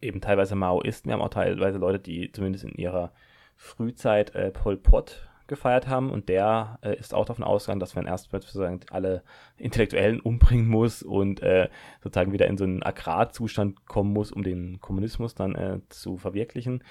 [0.01, 3.13] eben teilweise Maoisten, wir haben auch teilweise Leute, die zumindest in ihrer
[3.57, 8.07] Frühzeit äh, Pol Pot gefeiert haben und der äh, ist auch davon ausgegangen, dass man
[8.07, 9.23] erstmal sozusagen alle
[9.59, 11.69] Intellektuellen umbringen muss und äh,
[12.03, 16.83] sozusagen wieder in so einen Agrarzustand kommen muss, um den Kommunismus dann äh, zu verwirklichen.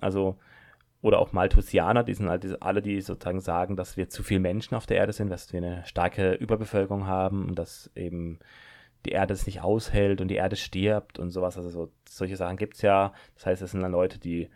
[0.00, 0.36] Also
[1.02, 4.74] oder auch Malthusianer, die sind halt alle, die sozusagen sagen, dass wir zu viele Menschen
[4.74, 8.38] auf der Erde sind, dass wir eine starke Überbevölkerung haben und dass eben
[9.04, 11.58] die Erde es nicht aushält und die Erde stirbt und sowas.
[11.58, 13.12] Also so, solche Sachen gibt es ja.
[13.34, 14.48] Das heißt, es sind dann Leute, die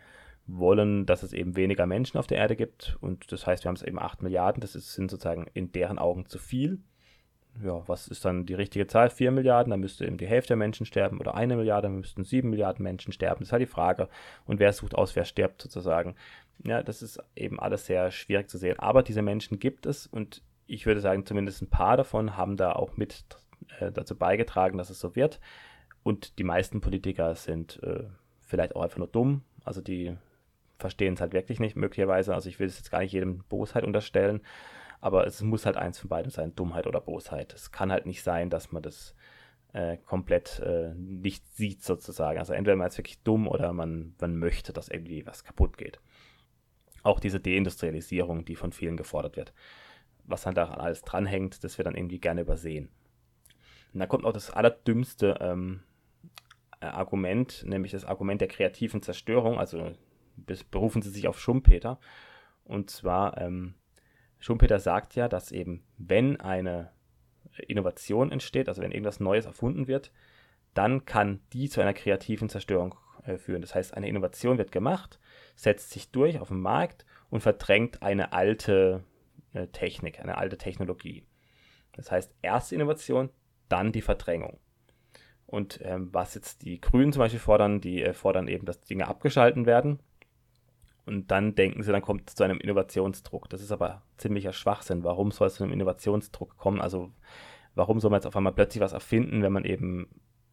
[0.48, 2.96] wollen, dass es eben weniger Menschen auf der Erde gibt.
[3.00, 4.60] Und das heißt, wir haben es eben 8 Milliarden.
[4.60, 6.80] Das ist, sind sozusagen in deren Augen zu viel.
[7.62, 9.10] Ja, was ist dann die richtige Zahl?
[9.10, 11.20] 4 Milliarden, dann müsste eben die Hälfte der Menschen sterben.
[11.20, 13.40] Oder eine Milliarde, dann müssten 7 Milliarden Menschen sterben.
[13.40, 14.08] Das ist halt die Frage.
[14.46, 16.14] Und wer sucht aus, wer stirbt sozusagen.
[16.64, 18.78] Ja, das ist eben alles sehr schwierig zu sehen.
[18.78, 22.72] Aber diese Menschen gibt es und ich würde sagen, zumindest ein paar davon haben da
[22.72, 23.24] auch mit
[23.80, 25.40] äh, dazu beigetragen, dass es so wird.
[26.02, 28.04] Und die meisten Politiker sind äh,
[28.40, 29.42] vielleicht auch einfach nur dumm.
[29.64, 30.16] Also die
[30.78, 32.34] verstehen es halt wirklich nicht, möglicherweise.
[32.34, 34.40] Also ich will es jetzt gar nicht jedem Bosheit unterstellen,
[35.00, 37.52] aber es muss halt eins von beiden sein, Dummheit oder Bosheit.
[37.52, 39.14] Es kann halt nicht sein, dass man das
[39.72, 42.38] äh, komplett äh, nicht sieht sozusagen.
[42.38, 46.00] Also entweder man ist wirklich dumm oder man, man möchte, dass irgendwie was kaputt geht.
[47.02, 49.52] Auch diese Deindustrialisierung, die von vielen gefordert wird.
[50.24, 52.88] Was dann daran alles dranhängt, das wird dann irgendwie gerne übersehen.
[53.92, 55.80] Und da kommt auch das allerdümmste ähm,
[56.80, 59.58] äh, Argument, nämlich das Argument der kreativen Zerstörung.
[59.58, 59.92] Also
[60.70, 61.98] berufen sie sich auf Schumpeter.
[62.64, 63.74] Und zwar, ähm,
[64.38, 66.90] Schumpeter sagt ja, dass eben, wenn eine
[67.66, 70.12] Innovation entsteht, also wenn irgendwas Neues erfunden wird,
[70.74, 73.62] dann kann die zu einer kreativen Zerstörung äh, führen.
[73.62, 75.18] Das heißt, eine Innovation wird gemacht,
[75.56, 79.04] setzt sich durch auf dem Markt und verdrängt eine alte
[79.54, 81.26] äh, Technik, eine alte Technologie.
[81.92, 83.30] Das heißt, erste Innovation,
[83.68, 84.58] dann die Verdrängung.
[85.46, 89.08] Und ähm, was jetzt die Grünen zum Beispiel fordern, die äh, fordern eben, dass Dinge
[89.08, 89.98] abgeschalten werden.
[91.08, 93.48] Und dann denken sie, dann kommt es zu einem Innovationsdruck.
[93.48, 95.04] Das ist aber ziemlicher Schwachsinn.
[95.04, 96.80] Warum soll es zu einem Innovationsdruck kommen?
[96.80, 97.10] Also
[97.74, 100.08] warum soll man jetzt auf einmal plötzlich was erfinden, wenn man eben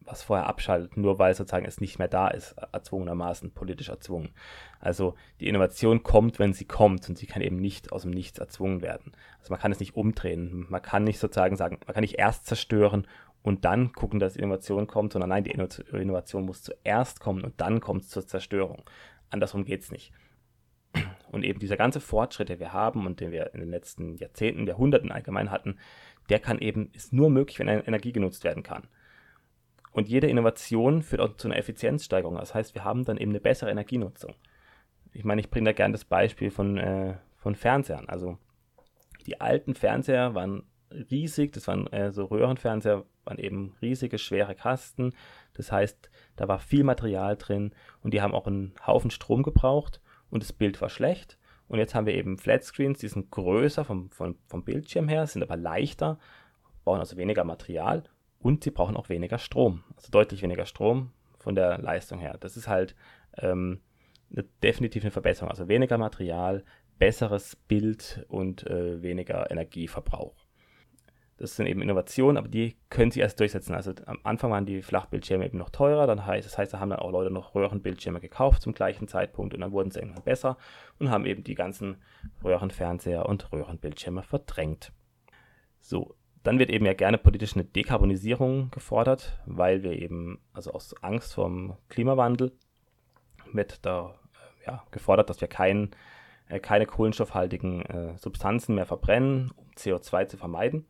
[0.06, 4.30] was vorher abschaltet, nur weil sozusagen es nicht mehr da ist, erzwungenermaßen, politisch erzwungen.
[4.78, 8.38] Also die Innovation kommt, wenn sie kommt und sie kann eben nicht aus dem Nichts
[8.38, 9.12] erzwungen werden.
[9.40, 10.66] Also man kann es nicht umdrehen.
[10.68, 13.06] Man kann nicht sozusagen sagen, man kann nicht erst zerstören
[13.42, 17.80] und dann gucken, dass Innovation kommt, sondern nein, die Innovation muss zuerst kommen und dann
[17.80, 18.84] kommt es zur Zerstörung.
[19.30, 20.12] Andersrum geht es nicht.
[21.30, 24.66] Und eben dieser ganze Fortschritt, den wir haben und den wir in den letzten Jahrzehnten,
[24.66, 25.78] Jahrhunderten allgemein hatten,
[26.28, 28.88] der kann eben, ist nur möglich, wenn Energie genutzt werden kann.
[29.92, 32.36] Und jede Innovation führt auch zu einer Effizienzsteigerung.
[32.36, 34.34] Das heißt, wir haben dann eben eine bessere Energienutzung.
[35.12, 38.08] Ich meine, ich bringe da gerne das Beispiel von, äh, von Fernsehern.
[38.08, 38.38] Also
[39.26, 40.64] die alten Fernseher waren
[41.10, 45.14] riesig, das waren äh, so Röhrenfernseher, waren eben riesige, schwere Kasten.
[45.54, 50.00] Das heißt, da war viel Material drin und die haben auch einen Haufen Strom gebraucht
[50.30, 51.38] und das Bild war schlecht.
[51.68, 55.42] Und jetzt haben wir eben Flatscreens, die sind größer vom, vom, vom Bildschirm her, sind
[55.42, 56.18] aber leichter,
[56.84, 58.04] brauchen also weniger Material
[58.38, 59.82] und sie brauchen auch weniger Strom.
[59.96, 62.36] Also deutlich weniger Strom von der Leistung her.
[62.38, 62.94] Das ist halt
[63.38, 63.80] ähm,
[64.30, 65.50] eine, definitiv eine Verbesserung.
[65.50, 66.64] Also weniger Material,
[66.98, 70.45] besseres Bild und äh, weniger Energieverbrauch.
[71.38, 73.74] Das sind eben Innovationen, aber die können sie erst durchsetzen.
[73.74, 76.88] Also am Anfang waren die Flachbildschirme eben noch teurer, dann heißt, das heißt, da haben
[76.88, 80.56] dann auch Leute noch Röhrenbildschirme gekauft zum gleichen Zeitpunkt und dann wurden sie irgendwann besser
[80.98, 81.98] und haben eben die ganzen
[82.42, 84.92] Röhrenfernseher und Röhrenbildschirme verdrängt.
[85.78, 90.94] So, dann wird eben ja gerne politisch eine Dekarbonisierung gefordert, weil wir eben, also aus
[91.02, 92.52] Angst vor Klimawandel,
[93.52, 94.14] wird da
[94.64, 95.90] äh, ja, gefordert, dass wir kein,
[96.48, 100.86] äh, keine kohlenstoffhaltigen äh, Substanzen mehr verbrennen, um CO2 zu vermeiden.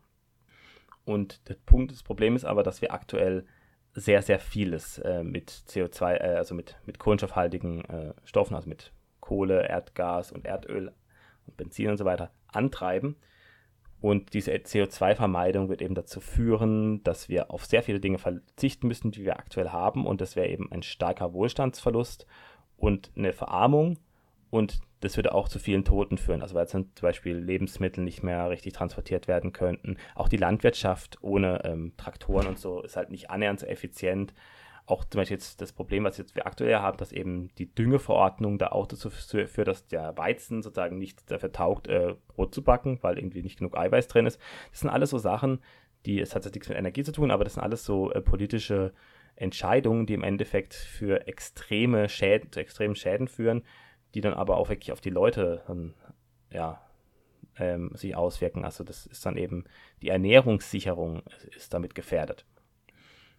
[1.07, 3.45] Und der Punkt, das Problem ist aber, dass wir aktuell
[3.93, 8.91] sehr, sehr vieles äh, mit CO2, äh, also mit, mit kohlenstoffhaltigen äh, Stoffen, also mit
[9.21, 10.91] Kohle, Erdgas und Erdöl
[11.45, 13.15] und Benzin und so weiter antreiben.
[14.01, 19.11] Und diese CO2-Vermeidung wird eben dazu führen, dass wir auf sehr viele Dinge verzichten müssen,
[19.11, 20.05] die wir aktuell haben.
[20.05, 22.27] Und das wäre eben ein starker Wohlstandsverlust
[22.75, 23.97] und eine Verarmung.
[24.49, 26.41] Und das würde auch zu vielen Toten führen.
[26.41, 29.97] Also weil zum Beispiel Lebensmittel nicht mehr richtig transportiert werden könnten.
[30.15, 34.33] Auch die Landwirtschaft ohne ähm, Traktoren und so ist halt nicht annähernd so effizient.
[34.85, 38.57] Auch zum Beispiel jetzt das Problem, was jetzt wir aktuell haben, dass eben die Düngeverordnung
[38.57, 42.97] da auch dazu führt, dass der Weizen sozusagen nicht dafür taugt, äh, Brot zu backen,
[43.01, 44.39] weil irgendwie nicht genug Eiweiß drin ist.
[44.71, 45.59] Das sind alles so Sachen,
[46.05, 48.21] die, es hat jetzt nichts mit Energie zu tun, aber das sind alles so äh,
[48.21, 48.93] politische
[49.35, 53.63] Entscheidungen, die im Endeffekt für extreme Schäden, zu extremen Schäden führen,
[54.13, 55.93] die dann aber auch wirklich auf die Leute dann,
[56.51, 56.81] ja,
[57.59, 58.65] ähm, sich auswirken.
[58.65, 59.65] Also das ist dann eben
[60.01, 61.23] die Ernährungssicherung
[61.55, 62.45] ist damit gefährdet.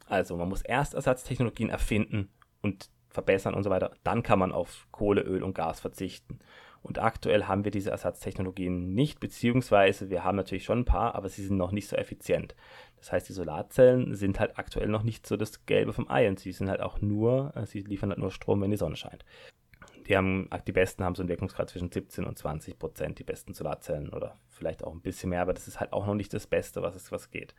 [0.07, 2.31] Also man muss erst Ersatztechnologien erfinden
[2.63, 3.93] und verbessern und so weiter.
[4.05, 6.41] Dann kann man auf Kohle, Öl und Gas verzichten.
[6.81, 11.29] Und aktuell haben wir diese Ersatztechnologien nicht, beziehungsweise wir haben natürlich schon ein paar, aber
[11.29, 12.55] sie sind noch nicht so effizient.
[12.97, 16.39] Das heißt, die Solarzellen sind halt aktuell noch nicht so das Gelbe vom Ei und
[16.39, 19.25] sie sind halt auch nur, äh, sie liefern halt nur Strom, wenn die Sonne scheint.
[20.09, 23.55] Die, haben, die besten haben so einen Wirkungsgrad zwischen 17 und 20 Prozent, die besten
[23.55, 26.47] Solarzellen oder vielleicht auch ein bisschen mehr, aber das ist halt auch noch nicht das
[26.47, 27.55] Beste, was es was geht.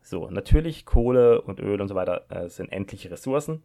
[0.00, 3.62] So, natürlich Kohle und Öl und so weiter äh, sind endliche Ressourcen,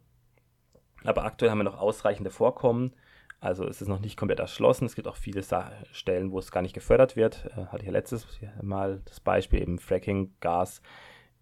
[1.04, 2.94] aber aktuell haben wir noch ausreichende Vorkommen.
[3.40, 4.86] Also es ist noch nicht komplett erschlossen.
[4.86, 5.42] Es gibt auch viele
[5.92, 7.44] Stellen, wo es gar nicht gefördert wird.
[7.56, 8.26] Äh, hatte ich ja letztes
[8.62, 10.80] Mal das Beispiel eben Fracking-Gas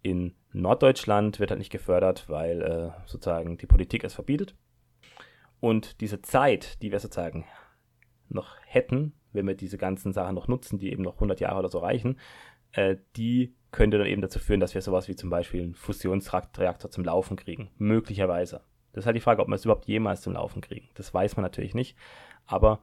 [0.03, 4.53] in Norddeutschland wird halt nicht gefördert, weil äh, sozusagen die Politik es verbietet.
[5.63, 7.45] Und diese Zeit, die wir sozusagen
[8.27, 11.69] noch hätten, wenn wir diese ganzen Sachen noch nutzen, die eben noch 100 Jahre oder
[11.69, 12.19] so reichen,
[12.73, 16.91] äh, die könnte dann eben dazu führen, dass wir sowas wie zum Beispiel einen Fusionsreaktor
[16.91, 17.71] zum Laufen kriegen.
[17.77, 18.59] Möglicherweise.
[18.91, 20.89] Das ist halt die Frage, ob wir es überhaupt jemals zum Laufen kriegen.
[20.95, 21.97] Das weiß man natürlich nicht.
[22.45, 22.81] Aber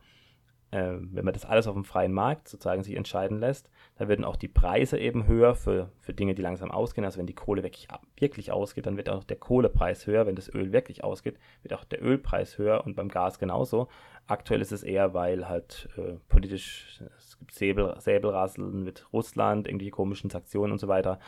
[0.70, 3.68] äh, wenn man das alles auf dem freien Markt sozusagen sich entscheiden lässt,
[4.00, 7.04] dann werden auch die Preise eben höher für, für Dinge, die langsam ausgehen.
[7.04, 7.86] Also wenn die Kohle wirklich,
[8.18, 10.24] wirklich ausgeht, dann wird auch der Kohlepreis höher.
[10.24, 13.88] Wenn das Öl wirklich ausgeht, wird auch der Ölpreis höher und beim Gas genauso.
[14.26, 19.90] Aktuell ist es eher, weil halt äh, politisch, es gibt Säbel, Säbelrasseln mit Russland, irgendwelche
[19.90, 21.18] komischen Sanktionen und so weiter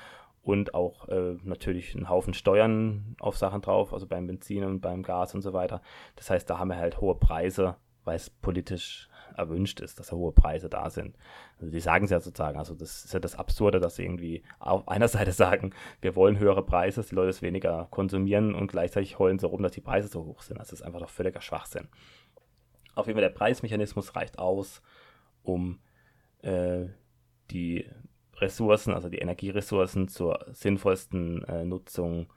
[0.42, 5.02] und auch äh, natürlich einen Haufen Steuern auf Sachen drauf, also beim Benzin und beim
[5.02, 5.82] Gas und so weiter.
[6.16, 10.16] Das heißt, da haben wir halt hohe Preise, weil es politisch erwünscht ist, dass da
[10.16, 11.16] hohe Preise da sind.
[11.58, 14.42] Also die sagen es ja sozusagen, also das ist ja das Absurde, dass sie irgendwie
[14.58, 18.68] auf einer Seite sagen, wir wollen höhere Preise, dass die Leute es weniger konsumieren und
[18.68, 20.58] gleichzeitig heulen sie rum, dass die Preise so hoch sind.
[20.58, 21.88] Das ist einfach doch völliger Schwachsinn.
[22.94, 24.82] Auf jeden Fall, der Preismechanismus reicht aus,
[25.42, 25.80] um
[26.42, 26.86] äh,
[27.50, 27.86] die
[28.36, 32.32] Ressourcen, also die Energieressourcen zur sinnvollsten äh, Nutzung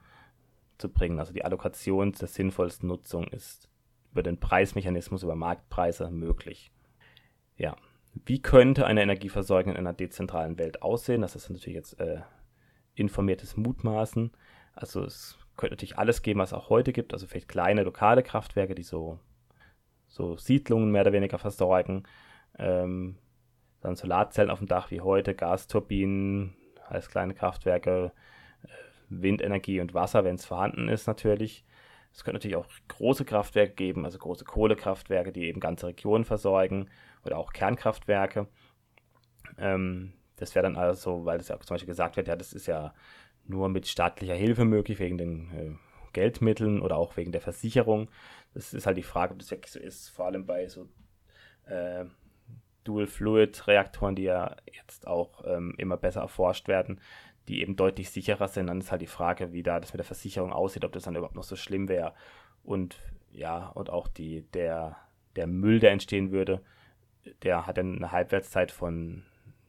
[0.78, 1.20] zu bringen.
[1.20, 3.70] Also die Allokation der sinnvollsten Nutzung ist
[4.12, 6.72] über den Preismechanismus, über Marktpreise möglich.
[7.58, 7.76] Ja,
[8.26, 11.22] wie könnte eine Energieversorgung in einer dezentralen Welt aussehen?
[11.22, 12.22] Das ist natürlich jetzt äh,
[12.96, 14.32] informiertes Mutmaßen.
[14.74, 17.14] Also es könnte natürlich alles geben, was es auch heute gibt.
[17.14, 19.20] Also vielleicht kleine lokale Kraftwerke, die so,
[20.08, 22.04] so Siedlungen mehr oder weniger versorgen.
[22.58, 23.18] Ähm,
[23.82, 26.56] dann Solarzellen auf dem Dach wie heute, Gasturbinen
[26.88, 28.12] als kleine Kraftwerke,
[28.64, 28.68] äh,
[29.10, 31.66] Windenergie und Wasser, wenn es vorhanden ist natürlich.
[32.14, 36.90] Es könnte natürlich auch große Kraftwerke geben, also große Kohlekraftwerke, die eben ganze Regionen versorgen
[37.26, 38.48] oder auch Kernkraftwerke.
[39.58, 42.54] Ähm, das wäre dann also, weil das ja auch zum Beispiel gesagt wird, ja, das
[42.54, 42.94] ist ja
[43.46, 48.10] nur mit staatlicher Hilfe möglich, wegen den äh, Geldmitteln oder auch wegen der Versicherung.
[48.54, 50.88] Das ist halt die Frage, ob das wirklich so ist, vor allem bei so
[51.66, 52.06] äh,
[52.84, 57.02] Dual-Fluid-Reaktoren, die ja jetzt auch ähm, immer besser erforscht werden,
[57.48, 58.68] die eben deutlich sicherer sind.
[58.68, 61.16] Dann ist halt die Frage, wie da das mit der Versicherung aussieht, ob das dann
[61.16, 62.14] überhaupt noch so schlimm wäre.
[62.64, 62.98] Und
[63.32, 64.98] ja, und auch die, der,
[65.36, 66.62] der Müll, der entstehen würde,
[67.44, 69.24] der hat eine Halbwertszeit von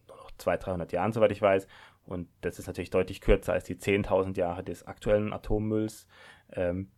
[0.08, 1.66] noch 200, 300 Jahren, soweit ich weiß.
[2.04, 6.06] Und das ist natürlich deutlich kürzer als die 10.000 Jahre des aktuellen Atommülls.
[6.52, 6.90] Ähm,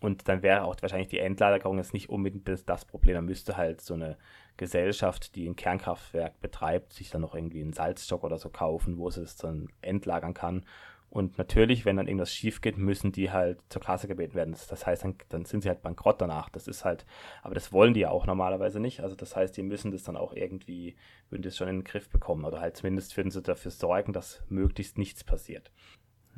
[0.00, 3.14] und dann wäre auch wahrscheinlich die Endlagerung jetzt nicht unbedingt das Problem.
[3.14, 4.18] Da müsste halt so eine
[4.56, 9.08] Gesellschaft, die ein Kernkraftwerk betreibt, sich dann noch irgendwie einen Salzstock oder so kaufen, wo
[9.10, 10.66] sie es dann entlagern kann.
[11.08, 14.52] Und natürlich, wenn dann irgendwas schief geht, müssen die halt zur Kasse gebeten werden.
[14.52, 16.50] Das, das heißt, dann, dann, sind sie halt bankrott danach.
[16.50, 17.06] Das ist halt,
[17.42, 19.00] aber das wollen die ja auch normalerweise nicht.
[19.00, 20.96] Also das heißt, die müssen das dann auch irgendwie,
[21.30, 22.44] würden das schon in den Griff bekommen.
[22.44, 25.70] Oder halt zumindest würden sie dafür sorgen, dass möglichst nichts passiert.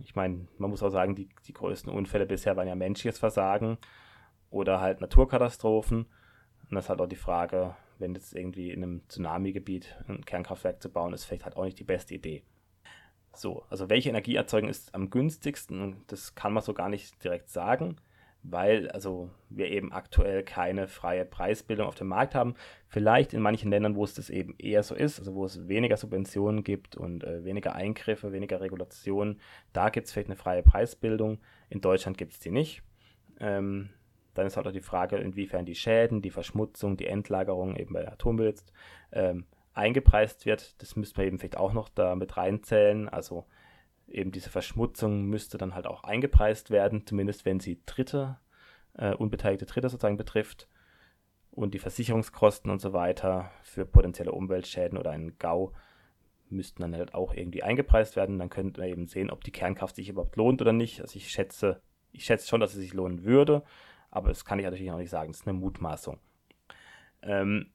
[0.04, 3.78] Ich meine, man muss auch sagen, die, die größten Unfälle bisher waren ja menschliches Versagen
[4.50, 6.07] oder halt Naturkatastrophen.
[6.70, 10.81] Und das ist halt auch die Frage, wenn jetzt irgendwie in einem Tsunami-Gebiet ein Kernkraftwerk
[10.81, 12.44] zu bauen, ist vielleicht halt auch nicht die beste Idee.
[13.38, 16.03] So, also welche Energieerzeugung ist am günstigsten?
[16.07, 17.96] Das kann man so gar nicht direkt sagen
[18.42, 22.55] weil also wir eben aktuell keine freie Preisbildung auf dem Markt haben.
[22.87, 25.96] Vielleicht in manchen Ländern, wo es das eben eher so ist, also wo es weniger
[25.96, 29.40] Subventionen gibt und äh, weniger Eingriffe, weniger Regulationen,
[29.72, 31.38] da gibt es vielleicht eine freie Preisbildung.
[31.68, 32.83] In Deutschland gibt es die nicht.
[33.40, 33.90] Ähm,
[34.35, 38.07] dann ist halt auch die Frage, inwiefern die Schäden, die Verschmutzung, die Endlagerung eben bei
[38.07, 38.72] Atommüll jetzt
[39.11, 39.46] ähm,
[39.78, 40.80] eingepreist wird.
[40.82, 43.08] Das müsste man eben vielleicht auch noch da mit reinzählen.
[43.08, 43.46] Also
[44.06, 48.38] eben diese Verschmutzung müsste dann halt auch eingepreist werden, zumindest wenn sie Dritte,
[48.94, 50.68] äh, unbeteiligte Dritte sozusagen betrifft.
[51.50, 55.72] Und die Versicherungskosten und so weiter für potenzielle Umweltschäden oder einen GAU
[56.50, 58.38] müssten dann halt auch irgendwie eingepreist werden.
[58.38, 61.00] Dann könnte man eben sehen, ob die Kernkraft sich überhaupt lohnt oder nicht.
[61.00, 63.62] Also ich schätze, ich schätze schon, dass es sich lohnen würde,
[64.10, 65.32] aber das kann ich natürlich noch nicht sagen.
[65.32, 66.18] Das ist eine Mutmaßung.
[67.22, 67.72] Ähm,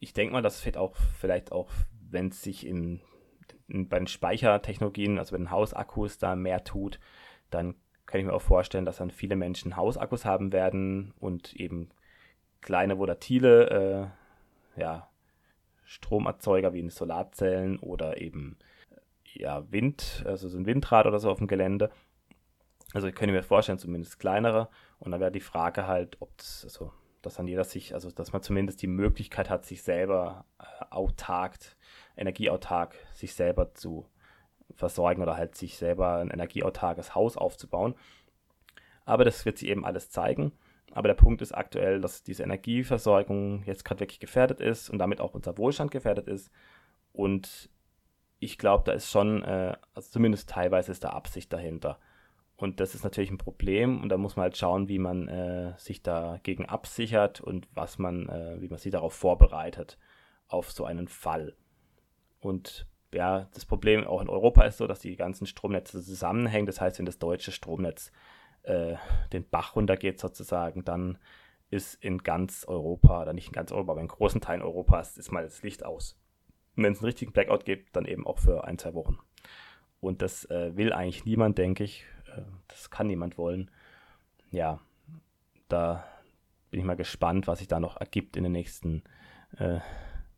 [0.00, 1.70] ich denke mal, das wird auch vielleicht auch,
[2.10, 3.00] wenn es sich in,
[3.66, 7.00] in, bei den Speichertechnologien, also bei den Hausakkus da mehr tut,
[7.50, 7.74] dann
[8.06, 11.90] kann ich mir auch vorstellen, dass dann viele Menschen Hausakkus haben werden und eben
[12.60, 14.14] kleine volatile
[14.76, 15.10] äh, ja,
[15.84, 18.58] Stromerzeuger wie Solarzellen oder eben
[19.34, 21.90] ja, Wind, also so ein Windrad oder so auf dem Gelände.
[22.94, 24.68] Also ich könnte mir vorstellen, zumindest kleinere.
[24.98, 26.92] Und dann wäre die Frage halt, ob das, also,
[27.28, 31.58] dass dann jeder sich, also dass man zumindest die Möglichkeit hat, sich selber äh, autark,
[32.16, 34.06] energieautark, sich selber zu
[34.74, 37.94] versorgen oder halt sich selber ein energieautarkes Haus aufzubauen.
[39.04, 40.52] Aber das wird sich eben alles zeigen.
[40.92, 45.20] Aber der Punkt ist aktuell, dass diese Energieversorgung jetzt gerade wirklich gefährdet ist und damit
[45.20, 46.50] auch unser Wohlstand gefährdet ist.
[47.12, 47.70] Und
[48.38, 51.98] ich glaube, da ist schon, äh, also zumindest teilweise ist da Absicht dahinter.
[52.58, 55.74] Und das ist natürlich ein Problem und da muss man halt schauen, wie man äh,
[55.78, 59.96] sich dagegen absichert und was man, äh, wie man sich darauf vorbereitet,
[60.48, 61.54] auf so einen Fall.
[62.40, 66.66] Und ja, das Problem auch in Europa ist so, dass die ganzen Stromnetze zusammenhängen.
[66.66, 68.10] Das heißt, wenn das deutsche Stromnetz
[68.64, 68.96] äh,
[69.32, 71.16] den Bach runtergeht sozusagen, dann
[71.70, 75.30] ist in ganz Europa, oder nicht in ganz Europa, aber in großen Teilen Europas ist
[75.30, 76.18] mal das Licht aus.
[76.74, 79.18] Und wenn es einen richtigen Blackout gibt, dann eben auch für ein, zwei Wochen.
[80.00, 82.04] Und das äh, will eigentlich niemand, denke ich.
[82.38, 83.70] Äh, das kann niemand wollen.
[84.50, 84.80] Ja,
[85.68, 86.04] da
[86.70, 89.02] bin ich mal gespannt, was sich da noch ergibt in den nächsten
[89.58, 89.80] äh,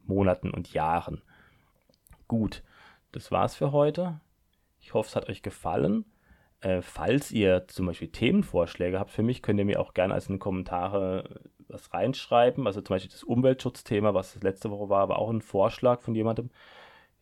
[0.05, 1.23] Monaten und Jahren.
[2.29, 2.63] Gut,
[3.13, 4.21] das war's für heute.
[4.81, 6.05] Ich hoffe, es hat euch gefallen.
[6.61, 10.29] Äh, falls ihr zum Beispiel Themenvorschläge habt für mich, könnt ihr mir auch gerne als
[10.29, 12.67] in die Kommentare was reinschreiben.
[12.67, 16.51] Also zum Beispiel das Umweltschutzthema, was letzte Woche war, war auch ein Vorschlag von jemandem.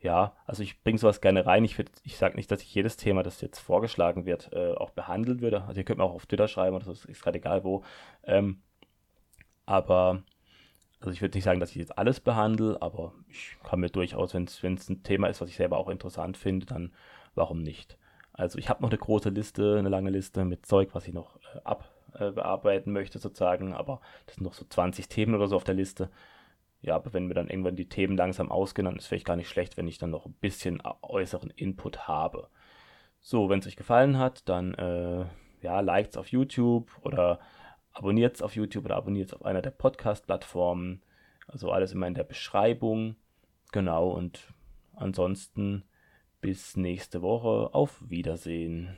[0.01, 1.65] Ja, also ich bringe sowas gerne rein.
[1.65, 5.41] Ich, ich sage nicht, dass ich jedes Thema, das jetzt vorgeschlagen wird, äh, auch behandeln
[5.41, 5.63] würde.
[5.65, 7.83] Also ihr könnt mir auch auf Twitter schreiben, das ist gerade egal wo.
[8.23, 8.63] Ähm,
[9.67, 10.23] aber,
[11.01, 14.35] also ich würde nicht sagen, dass ich jetzt alles behandle, aber ich kann mir durchaus,
[14.35, 16.93] wenn es ein Thema ist, was ich selber auch interessant finde, dann
[17.35, 17.99] warum nicht?
[18.33, 21.39] Also ich habe noch eine große Liste, eine lange Liste mit Zeug, was ich noch
[21.55, 25.65] äh, abbearbeiten äh, möchte sozusagen, aber das sind noch so 20 Themen oder so auf
[25.65, 26.09] der Liste.
[26.81, 29.37] Ja, aber wenn mir dann irgendwann die Themen langsam ausgehen, dann ist es vielleicht gar
[29.37, 32.49] nicht schlecht, wenn ich dann noch ein bisschen äußeren Input habe.
[33.21, 35.27] So, wenn es euch gefallen hat, dann äh,
[35.61, 37.41] ja, liked auf YouTube oder
[37.93, 41.03] abonniert es auf YouTube oder abonniert es auf einer der Podcast-Plattformen.
[41.49, 43.17] Also alles immer in der Beschreibung.
[43.73, 44.55] Genau, und
[44.95, 45.85] ansonsten
[46.41, 47.75] bis nächste Woche.
[47.75, 48.97] Auf Wiedersehen.